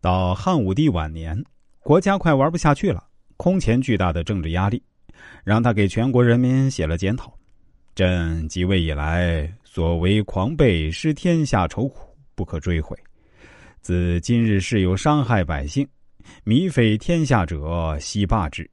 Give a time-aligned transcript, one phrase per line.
[0.00, 1.44] 到汉武帝晚年，
[1.80, 3.04] 国家快玩不下去了，
[3.36, 4.82] 空前巨大的政治压力，
[5.44, 7.36] 让他给全国人民写了检讨
[7.94, 12.96] ：“朕即位以来，所为狂悖，失天下愁苦，不可追悔。
[13.82, 15.86] 自今日事有伤害百姓、
[16.46, 18.68] 靡废天下者，悉罢之。”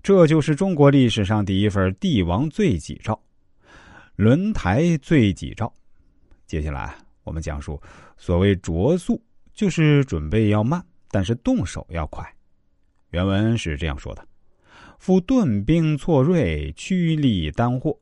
[0.00, 3.20] 这就是中国历史上第一份帝王罪己诏，
[4.14, 5.72] 轮台罪己诏。
[6.46, 6.94] 接下来
[7.24, 7.82] 我们讲述
[8.16, 9.20] 所谓着诉。
[9.56, 12.22] 就是准备要慢，但是动手要快。
[13.10, 14.22] 原文是这样说的
[15.00, 17.98] ：“夫顿兵错锐，趋利单获，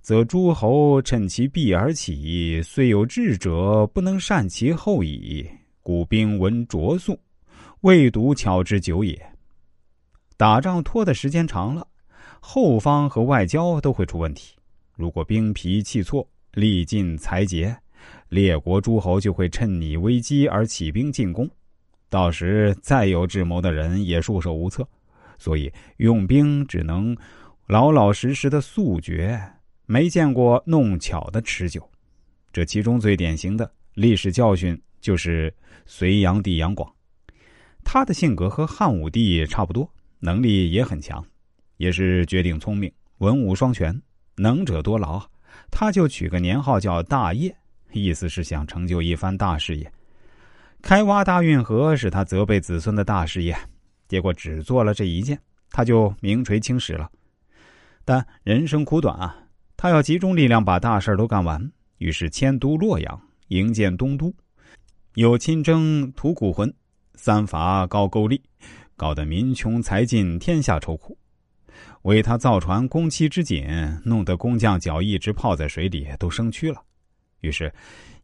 [0.00, 5.44] 则诸侯趁其弊而起，虽有智者，不能善其后矣。
[5.82, 7.18] 故兵闻着速，
[7.80, 9.20] 未独巧之久也。
[10.36, 11.84] 打仗拖的时间长了，
[12.38, 14.54] 后方和外交都会出问题。
[14.94, 17.76] 如果兵疲气挫，力尽财竭。”
[18.28, 21.48] 列国诸侯就会趁你危机而起兵进攻，
[22.08, 24.86] 到时再有智谋的人也束手无策。
[25.38, 27.16] 所以用兵只能
[27.66, 29.40] 老老实实的速决，
[29.86, 31.88] 没见过弄巧的持久。
[32.52, 35.54] 这其中最典型的历史教训就是
[35.86, 36.92] 隋炀帝杨广，
[37.82, 41.24] 他的性格和汉武帝差不多，能力也很强，
[41.78, 44.02] 也是绝顶聪明，文武双全，
[44.36, 45.22] 能者多劳。
[45.70, 47.56] 他就取个年号叫大业。
[47.92, 49.92] 意思是想成就一番大事业，
[50.82, 53.56] 开挖大运河是他责备子孙的大事业，
[54.08, 55.38] 结果只做了这一件，
[55.70, 57.10] 他就名垂青史了。
[58.04, 59.36] 但人生苦短啊，
[59.76, 64.34] 他要集中力量把大事都干完，于是迁都洛阳，营建东都，
[65.14, 66.72] 有亲征吐谷浑，
[67.14, 68.42] 三伐高句丽，
[68.96, 71.16] 搞得民穷财尽，天下愁苦。
[72.02, 73.66] 为他造船工期之紧，
[74.04, 76.82] 弄得工匠脚一直泡在水里都生蛆了。
[77.40, 77.72] 于是，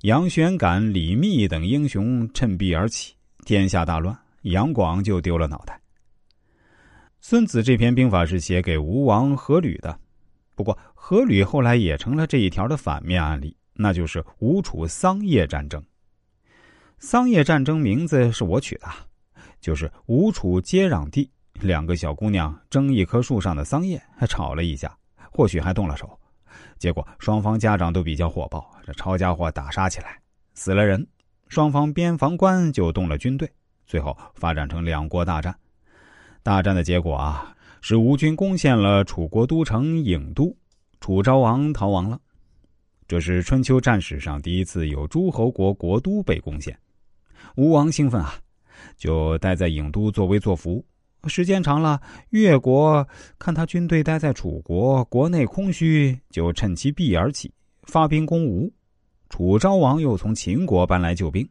[0.03, 3.15] 杨玄感、李密等英雄趁弊而起，
[3.45, 5.81] 天下大乱，杨广就丢了脑袋。
[7.21, 9.99] 孙子这篇兵法是写给吴王阖闾的，
[10.55, 15.83] 不过阖闾后来也成了这一条的反面案例，那就是吴楚桑叶战争。
[16.99, 18.87] 桑叶战争名字是我取的，
[19.61, 24.97] 就是吴楚接壤地两个小姑娘争一棵树上的桑叶，还吵了一架，
[25.33, 26.19] 或许还动了手。
[26.79, 30.21] 结果双方家长都比较火爆，这抄家伙打杀起来，
[30.55, 31.07] 死了人，
[31.49, 33.51] 双方边防官就动了军队，
[33.87, 35.55] 最后发展成两国大战。
[36.43, 40.57] 大战的结果啊，是吴军攻陷了楚国都城郢都，
[41.01, 42.21] 楚昭王逃亡了。
[43.09, 46.79] 这是春秋战史上第一次有诸侯国国都被攻陷，
[47.57, 48.35] 吴王兴奋啊，
[48.97, 50.85] 就待在郢都作威作福。
[51.29, 52.01] 时间长了，
[52.31, 53.07] 越国
[53.39, 57.53] 看他军队待在楚国，国内空虚，就趁其弊而起，
[57.85, 58.73] 发兵攻吴。
[59.29, 61.49] 楚昭王又从秦国搬来救兵。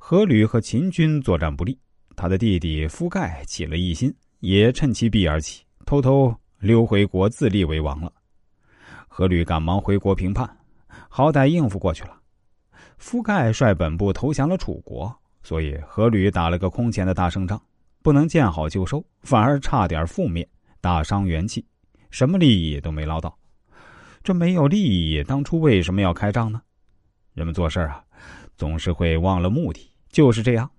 [0.00, 1.78] 阖闾和秦军作战不利，
[2.16, 8.12] 他的弟弟夫盖起了异心，也趁其弊而起，偷偷溜回国自立为王了。
[9.08, 10.48] 阖闾赶忙回国平叛，
[11.08, 12.20] 好歹应付过去了。
[12.98, 17.60] 夫盖率本部投降了楚国，所以阖闾打了个空前的大胜仗。
[18.02, 20.48] 不能见好就收，反而差点覆灭，
[20.80, 21.66] 大伤元气，
[22.10, 23.36] 什么利益都没捞到。
[24.22, 26.60] 这没有利益，当初为什么要开仗呢？
[27.34, 28.04] 人们做事啊，
[28.56, 30.70] 总是会忘了目的，就是这样。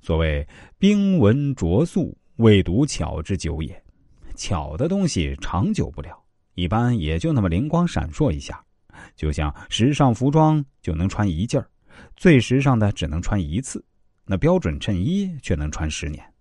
[0.00, 0.46] 所谓
[0.78, 3.82] “兵闻着速，未独巧之久也”，
[4.36, 6.22] 巧的东西长久不了，
[6.54, 8.62] 一般也就那么灵光闪烁一下。
[9.16, 11.68] 就像时尚服装就能穿一件儿，
[12.16, 13.84] 最时尚的只能穿一次，
[14.26, 16.33] 那标准衬衣却能穿十年。